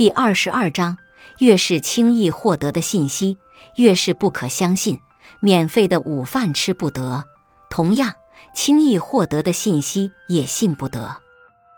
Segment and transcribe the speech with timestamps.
[0.00, 0.96] 第二十二章：
[1.40, 3.36] 越是轻易获得的信息，
[3.76, 4.98] 越是不可相信。
[5.40, 7.26] 免费的午饭吃不得，
[7.68, 8.14] 同样，
[8.54, 11.18] 轻易获得的信息也信不得。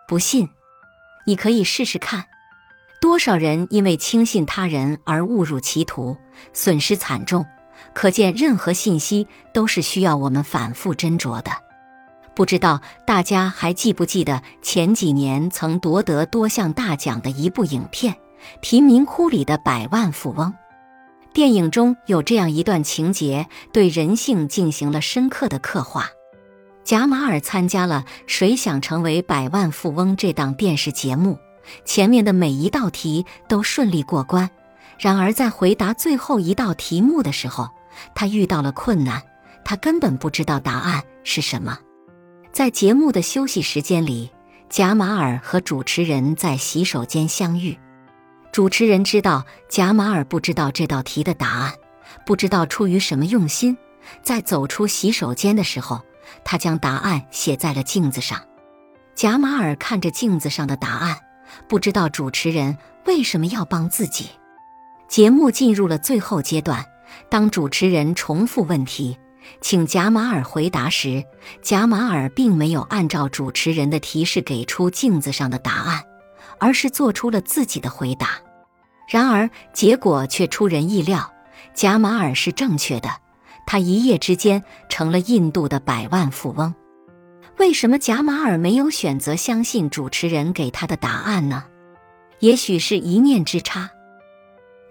[0.06, 0.48] 不信，
[1.27, 2.27] 你可以试试看。
[3.00, 6.17] 多少人因为轻信他人而误入歧途，
[6.53, 7.45] 损失惨重。
[7.93, 11.51] 可见，任何信息都是需要我们反复斟酌的。
[12.35, 18.15] 不知道大家还记不记得前几年曾夺得多项大奖的一部影片
[18.60, 20.48] 《贫民窟里的百万富翁》？
[21.34, 26.09] 电影中有这样一段情节，对人性进行了深刻的刻画。
[26.84, 31.38] 贾马尔参加了《谁想成为百万富翁》这档电视节目，
[31.85, 34.51] 前面的每一道题都顺利过关。
[34.99, 37.69] 然而，在回答最后一道题目的时候，
[38.15, 39.23] 他遇到了困难。
[39.65, 41.79] 他根本不知道答案是什么。
[42.52, 44.30] 在节目的休息时间里，
[44.69, 47.79] 贾马尔和主持人在洗手间相遇。
[48.52, 51.73] 主持人知道贾马尔不知道这道题的答案，
[52.27, 53.74] 不知道出于什么用心，
[54.23, 56.02] 在走出洗手间的时候，
[56.45, 58.38] 他将答案写在了镜子上。
[59.15, 61.16] 贾马尔看着镜子上的答案，
[61.71, 64.28] 不知道主持人为什么要帮自己。
[65.08, 66.84] 节目进入了最后阶段，
[67.30, 69.16] 当主持人重复问题。
[69.60, 71.24] 请贾马尔回答时，
[71.62, 76.02] 贾马尔并没有按照主持人的提示给出镜子上的答案，
[76.58, 78.40] 而是做出了自己的回答。
[79.08, 81.32] 然而结果却出人意料，
[81.74, 83.10] 贾马尔是正确的，
[83.66, 86.74] 他一夜之间成了印度的百万富翁。
[87.58, 91.64] 为什么贾马尔没有选择相信主持人给他的答案呢？
[92.38, 93.90] 也许是一念之差，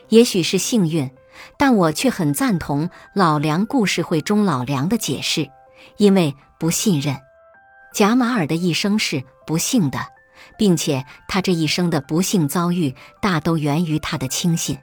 [0.10, 1.10] 也许是幸运。
[1.58, 5.50] 但我却很赞同老梁故事会中老梁的解释，
[5.98, 7.18] 因为不信任。
[7.94, 10.00] 贾马尔的一生是不幸的，
[10.58, 14.78] 并且他这一生的不幸遭遇大都源于他的轻信。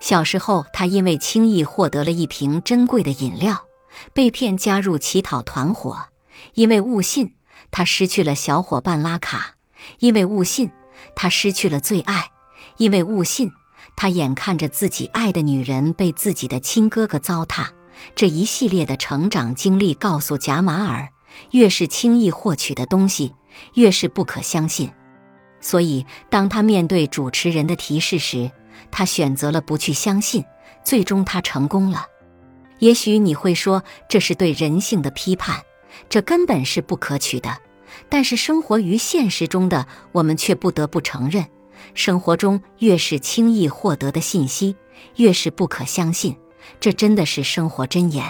[0.00, 3.66] 小时候，他因为轻易获得了一瓶珍贵的饮料，
[4.14, 6.08] 被骗加入乞讨团伙；
[6.54, 7.34] 因为误信，
[7.70, 9.56] 他失去了小伙伴拉卡；
[9.98, 10.70] 因为误信，
[11.14, 12.30] 他失去了最爱；
[12.78, 13.52] 因为误信。
[13.96, 17.68] 他眼看着自己爱的女人被自己的亲哥哥糟蹋，
[18.14, 21.08] 这一系列的成长经历告诉贾马尔：
[21.50, 23.34] 越是轻易获取的东西，
[23.74, 24.90] 越是不可相信。
[25.60, 28.50] 所以，当他面对主持人的提示时，
[28.90, 30.44] 他选择了不去相信。
[30.82, 32.06] 最终，他成功了。
[32.78, 35.62] 也许你会说这是对人性的批判，
[36.08, 37.58] 这根本是不可取的。
[38.08, 41.46] 但是，生活于现实中的我们却不得不承认。
[41.94, 44.76] 生活中越是轻易获得的信息，
[45.16, 46.36] 越是不可相信。
[46.78, 48.24] 这真的是生活箴言。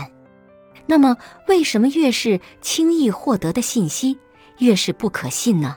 [0.86, 1.16] 那么，
[1.48, 4.18] 为什么越是轻易获得的信息，
[4.58, 5.76] 越是不可信呢？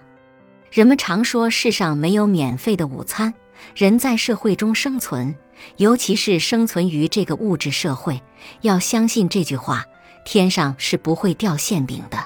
[0.71, 3.33] 人们常说世上没有免费的午餐。
[3.75, 5.35] 人在社会中生存，
[5.77, 8.21] 尤其是生存于这个物质社会，
[8.61, 9.85] 要相信这句话：
[10.25, 12.17] 天上是不会掉馅饼的。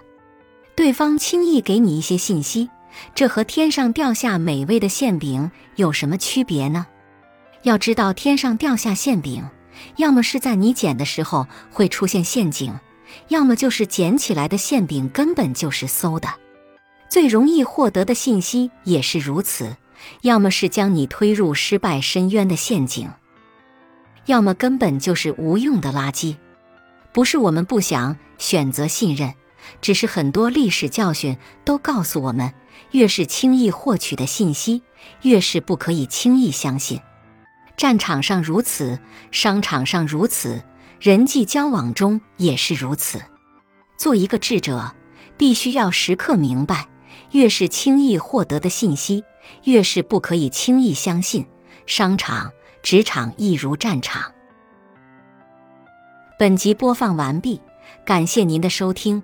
[0.75, 2.69] 对方轻易给你一些信息。
[3.15, 6.85] 这和天上掉下美味的馅饼有什么区别呢？
[7.63, 9.43] 要知道，天上掉下馅饼，
[9.97, 12.73] 要么是在你捡的时候会出现陷阱，
[13.27, 16.27] 要么就是捡起来的馅饼根本就是馊的。
[17.09, 19.75] 最容易获得的信息也是如此，
[20.21, 23.09] 要么是将你推入失败深渊的陷阱，
[24.25, 26.35] 要么根本就是无用的垃圾。
[27.13, 29.33] 不是我们不想选择信任，
[29.81, 32.53] 只是很多历史教训都告诉我们。
[32.91, 34.81] 越是轻易获取的信息，
[35.21, 36.99] 越是不可以轻易相信。
[37.75, 38.99] 战场上如此，
[39.31, 40.63] 商场上如此，
[40.99, 43.21] 人际交往中也是如此。
[43.97, 44.95] 做一个智者，
[45.37, 46.87] 必须要时刻明白：
[47.31, 49.23] 越是轻易获得的信息，
[49.63, 51.45] 越是不可以轻易相信。
[51.85, 52.51] 商场、
[52.83, 54.31] 职场亦如战场。
[56.37, 57.61] 本集播放完毕，
[58.05, 59.23] 感谢您的收听。